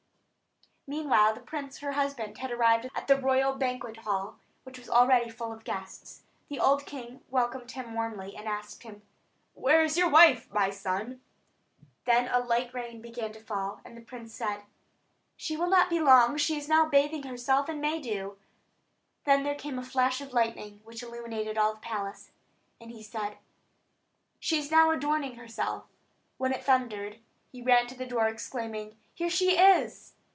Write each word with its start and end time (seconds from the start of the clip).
Meanwhile 0.87 1.35
the 1.35 1.39
prince, 1.41 1.77
her 1.77 1.93
husband, 1.93 2.39
had 2.39 2.51
arrived 2.51 2.89
at 2.93 3.07
the 3.07 3.15
royal 3.15 3.53
banquet 3.55 3.97
hall, 3.97 4.39
which 4.63 4.77
was 4.77 4.89
already 4.89 5.29
full 5.29 5.53
of 5.53 5.63
guests. 5.63 6.23
The 6.49 6.59
old 6.59 6.85
king 6.85 7.21
welcomed 7.29 7.71
him 7.71 7.93
warmly, 7.93 8.35
and 8.35 8.45
asked 8.45 8.83
him: 8.83 9.01
"Where 9.53 9.83
is 9.83 9.95
your 9.95 10.09
wife, 10.09 10.51
my 10.51 10.69
son?" 10.69 11.21
Then 12.03 12.27
a 12.29 12.39
light 12.39 12.73
rain 12.73 13.01
began 13.01 13.31
to 13.31 13.39
fall, 13.39 13.79
and 13.85 13.95
the 13.95 14.01
prince 14.01 14.33
said: 14.33 14.63
"She 15.37 15.55
will 15.55 15.69
not 15.69 15.89
be 15.89 16.01
long; 16.01 16.35
she 16.35 16.57
is 16.57 16.67
now 16.67 16.89
bathing 16.89 17.23
herself 17.23 17.69
in 17.69 17.79
May 17.79 18.01
dew." 18.01 18.37
Then 19.23 19.55
came 19.57 19.79
a 19.79 19.83
flash 19.83 20.19
of 20.19 20.33
lightning, 20.33 20.81
which 20.83 21.01
illuminated 21.01 21.57
all 21.57 21.73
the 21.75 21.79
palace, 21.79 22.31
and 22.81 22.91
he 22.91 23.03
said: 23.03 23.37
"She 24.41 24.57
is 24.57 24.71
now 24.71 24.91
adorning 24.91 25.35
herself." 25.35 25.83
But 25.85 25.91
when 26.37 26.51
it 26.53 26.65
thundered, 26.65 27.19
he 27.49 27.61
ran 27.61 27.87
to 27.87 27.95
the 27.95 28.05
door 28.07 28.27
exclaiming: 28.27 28.97
"Here 29.13 29.29
she 29.29 29.57
is!" 29.57 30.15